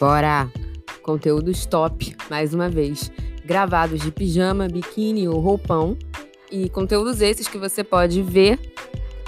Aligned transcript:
Bora! 0.00 0.50
Conteúdos 1.02 1.66
top, 1.66 2.16
mais 2.30 2.52
uma 2.52 2.68
vez. 2.68 3.12
Gravados 3.44 4.00
de 4.00 4.10
pijama, 4.10 4.66
biquíni 4.66 5.28
ou 5.28 5.38
roupão. 5.38 5.96
E 6.50 6.68
conteúdos 6.68 7.20
esses 7.20 7.46
que 7.46 7.58
você 7.58 7.84
pode 7.84 8.22
ver 8.22 8.58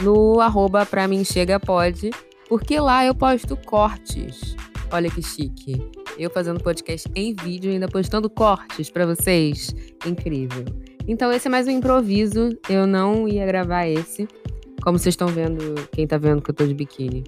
no 0.01 0.41
arroba 0.41 0.85
pra 0.85 1.07
mim 1.07 1.25
chega 1.25 1.61
pode, 1.61 2.11
porque 2.49 2.79
lá 2.81 3.05
eu 3.05 3.15
posto 3.15 3.57
cortes. 3.57 4.57
Olha 4.91 5.11
que 5.11 5.23
chique. 5.23 5.81
Eu 6.19 6.31
fazendo 6.31 6.63
podcast 6.63 7.09
em 7.15 7.35
vídeo 7.35 7.71
e 7.71 7.75
ainda 7.75 7.89
postando 7.89 8.31
cortes 8.31 8.91
para 8.91 9.07
vocês. 9.07 9.75
Incrível. 10.07 10.65
Então 11.07 11.31
esse 11.31 11.47
é 11.47 11.51
mais 11.51 11.67
um 11.69 11.73
improviso. 11.73 12.51
Eu 12.69 12.87
não 12.87 13.29
ia 13.29 13.47
gravar 13.47 13.87
esse. 13.87 14.27
Como 14.83 14.99
vocês 14.99 15.13
estão 15.13 15.29
vendo, 15.29 15.75
quem 15.93 16.07
tá 16.07 16.17
vendo 16.17 16.41
que 16.41 16.51
eu 16.51 16.55
tô 16.55 16.67
de 16.67 16.75
biquíni. 16.75 17.25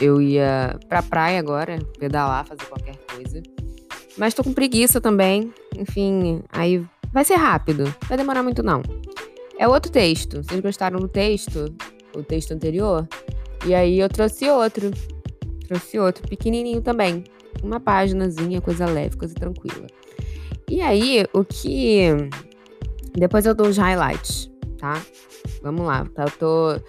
Eu 0.00 0.20
ia 0.20 0.78
pra 0.88 1.02
praia 1.02 1.38
agora, 1.38 1.78
pedalar, 1.98 2.46
fazer 2.46 2.64
qualquer 2.64 2.96
coisa. 3.12 3.42
Mas 4.16 4.34
tô 4.34 4.42
com 4.42 4.52
preguiça 4.52 5.00
também. 5.00 5.52
Enfim, 5.76 6.42
aí 6.50 6.84
vai 7.12 7.24
ser 7.24 7.36
rápido. 7.36 7.84
Vai 8.08 8.16
demorar 8.16 8.42
muito, 8.42 8.62
não. 8.62 8.82
É 9.58 9.68
outro 9.68 9.90
texto. 9.90 10.42
Vocês 10.42 10.60
gostaram 10.60 10.98
do 10.98 11.08
texto? 11.08 11.74
O 12.14 12.22
texto 12.22 12.52
anterior? 12.52 13.06
E 13.66 13.74
aí 13.74 14.00
eu 14.00 14.08
trouxe 14.08 14.48
outro. 14.48 14.90
Trouxe 15.68 15.98
outro, 15.98 16.26
pequenininho 16.28 16.82
também. 16.82 17.24
Uma 17.62 17.78
páginazinha, 17.78 18.60
coisa 18.60 18.86
leve, 18.86 19.16
coisa 19.16 19.34
tranquila. 19.34 19.86
E 20.68 20.80
aí, 20.80 21.24
o 21.32 21.44
que. 21.44 22.08
Depois 23.14 23.46
eu 23.46 23.54
dou 23.54 23.68
os 23.68 23.76
highlights, 23.76 24.50
tá? 24.78 25.00
Vamos 25.62 25.86
lá, 25.86 26.06
tá? 26.14 26.24
Eu 26.24 26.30
tô 26.30 26.80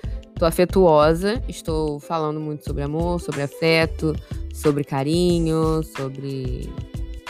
Tô 0.44 0.48
afetuosa, 0.48 1.42
estou 1.48 2.02
falando 2.02 2.38
muito 2.38 2.66
sobre 2.66 2.84
amor, 2.84 3.22
sobre 3.22 3.44
afeto, 3.44 4.14
sobre 4.54 4.84
carinho, 4.84 5.82
sobre. 5.96 6.70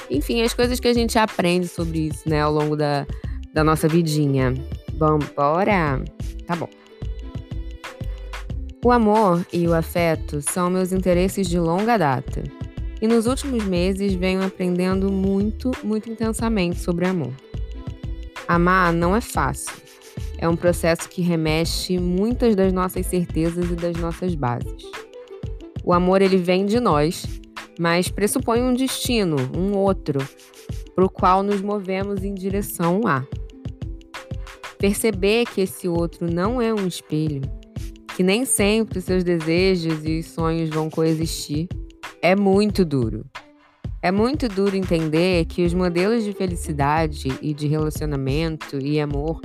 Enfim, 0.10 0.42
as 0.42 0.52
coisas 0.52 0.80
que 0.80 0.88
a 0.88 0.94
gente 0.96 1.20
aprende 1.20 1.68
sobre 1.68 2.08
isso, 2.08 2.28
né, 2.28 2.42
ao 2.42 2.52
longo 2.52 2.76
da, 2.76 3.06
da 3.54 3.64
nossa 3.64 3.88
vidinha. 3.88 4.56
Vamos, 4.98 5.28
bora? 5.28 6.04
Tá 6.48 6.56
bom. 6.56 6.68
O 8.84 8.90
amor 8.90 9.46
e 9.54 9.68
o 9.68 9.76
afeto 9.76 10.42
são 10.42 10.72
meus 10.72 10.92
interesses 10.92 11.48
de 11.48 11.60
longa 11.60 11.98
data. 11.98 12.42
E 13.00 13.08
nos 13.08 13.28
últimos 13.28 13.64
meses 13.64 14.16
venho 14.16 14.44
aprendendo 14.44 15.12
muito, 15.12 15.70
muito 15.84 16.10
intensamente 16.10 16.80
sobre 16.80 17.06
amor. 17.06 17.34
Amar 18.48 18.92
não 18.92 19.16
é 19.16 19.22
fácil 19.22 19.83
é 20.44 20.50
um 20.50 20.58
processo 20.58 21.08
que 21.08 21.22
remexe 21.22 21.98
muitas 21.98 22.54
das 22.54 22.74
nossas 22.74 23.06
certezas 23.06 23.72
e 23.72 23.76
das 23.76 23.96
nossas 23.96 24.36
bases. 24.36 24.84
O 25.86 25.94
amor 25.94 26.22
ele 26.22 26.36
vem 26.36 26.66
de 26.66 26.82
nós, 26.82 27.26
mas 27.80 28.10
pressupõe 28.10 28.62
um 28.62 28.74
destino, 28.74 29.38
um 29.58 29.72
outro, 29.78 30.20
para 30.94 31.06
o 31.06 31.10
qual 31.10 31.44
nos 31.44 31.62
movemos 31.62 32.26
em 32.26 32.34
direção 32.34 33.08
a. 33.08 33.26
Perceber 34.78 35.46
que 35.46 35.62
esse 35.62 35.88
outro 35.88 36.30
não 36.30 36.62
é 36.62 36.74
um 36.74 36.86
espelho, 36.88 37.44
que 38.14 38.22
nem 38.22 38.44
sempre 38.44 39.00
seus 39.00 39.24
desejos 39.24 40.04
e 40.04 40.22
sonhos 40.22 40.70
vão 40.70 40.90
coexistir, 40.90 41.70
é 42.22 42.36
muito 42.36 42.84
duro. 42.84 43.26
É 44.02 44.12
muito 44.12 44.50
duro 44.50 44.76
entender 44.76 45.46
que 45.46 45.64
os 45.64 45.74
modelos 45.74 46.26
de 46.26 46.34
felicidade 46.34 47.32
e 47.42 47.54
de 47.54 47.66
relacionamento 47.68 48.78
e 48.78 49.00
amor 49.00 49.40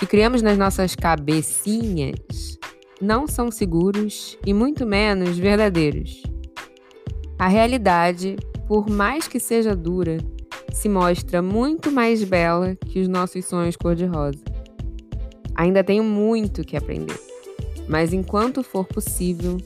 que 0.00 0.06
criamos 0.06 0.40
nas 0.40 0.56
nossas 0.56 0.96
cabecinhas 0.96 2.58
não 3.02 3.26
são 3.26 3.50
seguros 3.50 4.38
e 4.46 4.54
muito 4.54 4.86
menos 4.86 5.36
verdadeiros. 5.36 6.22
A 7.38 7.46
realidade, 7.48 8.36
por 8.66 8.88
mais 8.88 9.28
que 9.28 9.38
seja 9.38 9.76
dura, 9.76 10.16
se 10.72 10.88
mostra 10.88 11.42
muito 11.42 11.92
mais 11.92 12.24
bela 12.24 12.74
que 12.76 12.98
os 12.98 13.08
nossos 13.08 13.44
sonhos 13.44 13.76
cor-de-rosa. 13.76 14.42
Ainda 15.54 15.84
tenho 15.84 16.02
muito 16.02 16.64
que 16.64 16.78
aprender, 16.78 17.20
mas 17.86 18.14
enquanto 18.14 18.62
for 18.62 18.86
possível, 18.86 19.58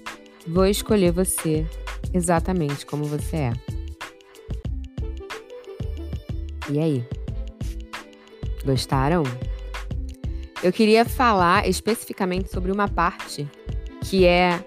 vou 0.48 0.66
escolher 0.66 1.12
você 1.12 1.64
exatamente 2.12 2.84
como 2.84 3.04
você 3.04 3.36
é. 3.36 3.52
E 6.72 6.80
aí? 6.80 7.04
Gostaram? 8.64 9.22
Eu 10.64 10.72
queria 10.72 11.04
falar 11.04 11.68
especificamente 11.68 12.50
sobre 12.50 12.72
uma 12.72 12.88
parte 12.88 13.46
que 14.00 14.24
é 14.24 14.64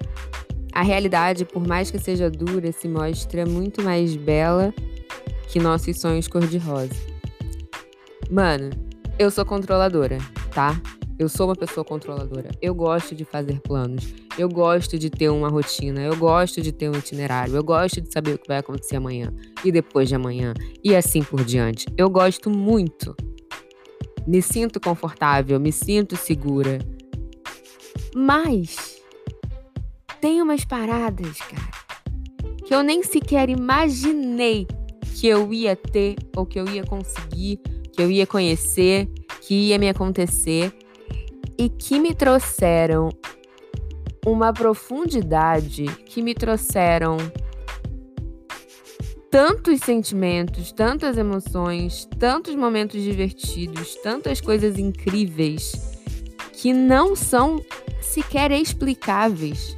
a 0.72 0.84
realidade, 0.84 1.44
por 1.44 1.68
mais 1.68 1.90
que 1.90 1.98
seja 1.98 2.30
dura, 2.30 2.72
se 2.72 2.88
mostra 2.88 3.48
muito 3.48 3.82
mais 3.82 4.16
bela 4.16 4.72
que 5.48 5.60
nossos 5.60 6.00
sonhos 6.00 6.28
cor-de-rosa. 6.28 6.94
Mano, 8.30 8.70
eu 9.18 9.32
sou 9.32 9.44
controladora, 9.44 10.20
tá? 10.54 10.80
Eu 11.18 11.28
sou 11.28 11.48
uma 11.48 11.56
pessoa 11.56 11.84
controladora. 11.84 12.52
Eu 12.62 12.76
gosto 12.76 13.16
de 13.16 13.26
fazer 13.26 13.60
planos. 13.62 14.14
Eu 14.38 14.48
gosto 14.48 15.00
de 15.00 15.10
ter 15.10 15.30
uma 15.30 15.50
rotina. 15.50 16.02
Eu 16.02 16.16
gosto 16.16 16.62
de 16.62 16.72
ter 16.72 16.92
um 16.92 16.96
itinerário. 16.96 17.56
Eu 17.56 17.64
gosto 17.64 18.00
de 18.02 18.14
saber 18.14 18.36
o 18.36 18.38
que 18.38 18.48
vai 18.48 18.60
acontecer 18.60 18.98
amanhã 18.98 19.34
e 19.66 19.72
depois 19.72 20.08
de 20.08 20.14
amanhã 20.14 20.54
e 20.84 20.96
assim 20.96 21.24
por 21.24 21.44
diante. 21.44 21.88
Eu 21.98 22.08
gosto 22.08 22.52
muito 22.52 23.16
me 24.28 24.42
sinto 24.42 24.80
confortável, 24.80 25.60
me 25.60 25.72
sinto 25.72 26.18
segura. 26.18 26.80
Mas 28.14 29.02
tem 30.20 30.42
umas 30.42 30.66
paradas, 30.66 31.38
cara, 31.40 31.72
que 32.66 32.76
eu 32.76 32.84
nem 32.84 33.02
sequer 33.04 33.50
imaginei 33.50 34.68
que 35.16 35.28
eu 35.28 35.54
ia 35.54 35.76
ter 35.76 36.16
ou 36.36 36.46
que 36.46 36.60
eu 36.60 36.68
ia 36.68 36.84
conseguir, 36.84 37.60
que 37.94 38.02
eu 38.02 38.12
ia 38.12 38.28
conhecer, 38.28 39.08
que 39.42 39.70
ia 39.70 39.80
me 39.80 39.88
acontecer 39.88 40.76
e 41.58 41.70
que 41.70 42.00
me 42.00 42.14
trouxeram 42.14 43.10
uma 44.26 44.52
profundidade, 44.52 45.86
que 46.06 46.22
me 46.22 46.36
trouxeram 46.36 47.18
tantos 49.30 49.82
sentimentos, 49.82 50.72
tantas 50.72 51.18
emoções, 51.18 52.08
tantos 52.18 52.56
momentos 52.56 53.02
divertidos, 53.02 53.96
tantas 53.96 54.40
coisas 54.40 54.78
incríveis 54.78 55.98
que 56.54 56.74
não 56.74 57.16
são 57.16 57.64
sequer 58.02 58.52
explicáveis, 58.52 59.78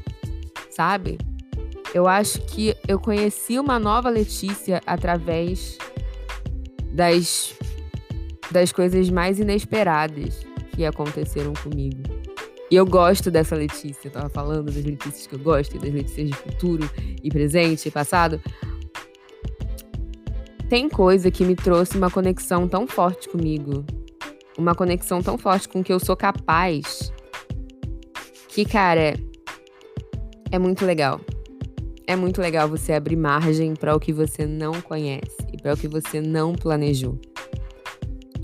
sabe? 0.70 1.18
Eu 1.94 2.08
acho 2.08 2.40
que 2.42 2.76
eu 2.88 3.00
conheci 3.00 3.60
uma 3.60 3.80
nova 3.80 4.10
Letícia 4.10 4.82
através 4.86 5.78
das 6.94 7.54
das 8.52 8.72
coisas 8.72 9.10
mais 9.12 9.40
inesperadas 9.40 10.44
que 10.76 10.84
aconteceram 10.84 11.54
comigo. 11.54 12.02
E 12.72 12.76
eu 12.76 12.86
gosto 12.86 13.30
dessa 13.30 13.56
Letícia, 13.56 14.08
eu 14.08 14.12
tava 14.12 14.30
falando 14.30 14.66
das 14.66 14.76
Letícias 14.76 15.28
que 15.28 15.36
eu 15.36 15.40
gosto, 15.40 15.78
das 15.78 15.92
Letícias 15.92 16.30
de 16.30 16.36
futuro 16.36 16.90
e 17.24 17.30
presente 17.30 17.88
e 17.88 17.92
passado, 17.92 18.42
tem 20.70 20.88
coisa 20.88 21.32
que 21.32 21.44
me 21.44 21.56
trouxe 21.56 21.98
uma 21.98 22.12
conexão 22.12 22.68
tão 22.68 22.86
forte 22.86 23.28
comigo, 23.28 23.84
uma 24.56 24.76
conexão 24.76 25.20
tão 25.20 25.36
forte 25.36 25.68
com 25.68 25.84
que 25.84 25.92
eu 25.92 26.00
sou 26.00 26.16
capaz, 26.16 27.12
que, 28.50 28.64
cara, 28.64 29.16
é 30.52 30.60
muito 30.60 30.86
legal. 30.86 31.20
É 32.06 32.16
muito 32.16 32.40
legal 32.40 32.70
você 32.70 32.94
abrir 32.94 33.16
margem 33.16 33.74
para 33.74 33.96
o 33.96 34.00
que 34.00 34.14
você 34.14 34.46
não 34.46 34.80
conhece 34.82 35.38
e 35.52 35.58
para 35.58 35.74
o 35.74 35.78
que 35.78 35.88
você 35.88 36.22
não 36.22 36.54
planejou. 36.54 37.20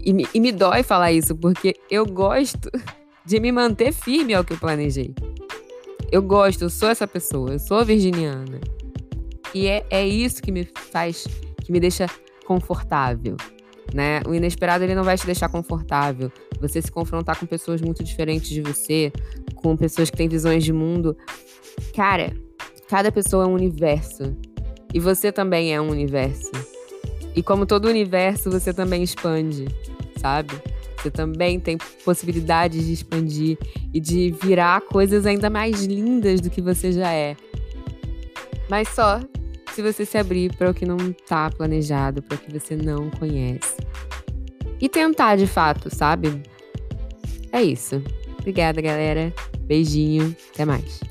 E 0.03 0.11
me, 0.11 0.27
e 0.33 0.39
me 0.39 0.51
dói 0.51 0.81
falar 0.81 1.11
isso, 1.11 1.35
porque 1.35 1.75
eu 1.91 2.07
gosto 2.07 2.71
de 3.23 3.39
me 3.39 3.51
manter 3.51 3.91
firme 3.91 4.33
ao 4.33 4.43
que 4.43 4.53
eu 4.53 4.57
planejei. 4.57 5.13
Eu 6.11 6.23
gosto, 6.23 6.63
eu 6.63 6.69
sou 6.71 6.89
essa 6.89 7.07
pessoa, 7.07 7.53
eu 7.53 7.59
sou 7.59 7.85
virginiana. 7.85 8.59
E 9.53 9.67
é, 9.67 9.85
é 9.91 10.07
isso 10.07 10.41
que 10.41 10.51
me 10.51 10.67
faz 10.91 11.27
que 11.65 11.71
me 11.71 11.79
deixa 11.79 12.05
confortável, 12.45 13.35
né? 13.93 14.21
O 14.27 14.33
inesperado 14.33 14.83
ele 14.83 14.93
não 14.93 15.03
vai 15.03 15.17
te 15.17 15.25
deixar 15.25 15.49
confortável. 15.49 16.31
Você 16.61 16.81
se 16.81 16.91
confrontar 16.91 17.39
com 17.39 17.45
pessoas 17.45 17.81
muito 17.81 18.03
diferentes 18.03 18.49
de 18.49 18.61
você, 18.61 19.11
com 19.55 19.75
pessoas 19.75 20.09
que 20.11 20.17
têm 20.17 20.29
visões 20.29 20.63
de 20.63 20.71
mundo, 20.71 21.17
cara, 21.95 22.33
cada 22.87 23.11
pessoa 23.11 23.45
é 23.45 23.47
um 23.47 23.53
universo. 23.53 24.35
E 24.93 24.99
você 24.99 25.31
também 25.31 25.73
é 25.73 25.81
um 25.81 25.89
universo. 25.89 26.51
E 27.35 27.41
como 27.41 27.65
todo 27.65 27.89
universo, 27.89 28.49
você 28.49 28.71
também 28.71 29.03
expande, 29.03 29.65
sabe? 30.17 30.53
Você 30.97 31.11
também 31.11 31.59
tem 31.59 31.77
possibilidades 32.05 32.85
de 32.85 32.93
expandir 32.93 33.57
e 33.93 33.99
de 33.99 34.33
virar 34.41 34.81
coisas 34.81 35.25
ainda 35.25 35.49
mais 35.49 35.83
lindas 35.83 36.39
do 36.39 36.49
que 36.49 36.61
você 36.61 36.91
já 36.91 37.11
é. 37.11 37.35
Mas 38.69 38.87
só 38.89 39.19
se 39.75 39.81
você 39.81 40.05
se 40.05 40.17
abrir 40.17 40.55
para 40.55 40.71
o 40.71 40.73
que 40.73 40.85
não 40.85 40.95
está 40.95 41.49
planejado, 41.49 42.23
para 42.23 42.35
o 42.35 42.37
que 42.37 42.57
você 42.57 42.77
não 42.77 43.09
conhece. 43.09 43.75
E 44.79 44.87
tentar 44.87 45.35
de 45.35 45.45
fato, 45.45 45.93
sabe? 45.93 46.41
É 47.51 47.61
isso. 47.61 48.01
Obrigada, 48.39 48.81
galera. 48.81 49.33
Beijinho. 49.67 50.33
Até 50.53 50.63
mais. 50.63 51.01